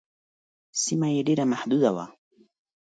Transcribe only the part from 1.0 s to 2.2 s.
یې ډېره محدوده وه.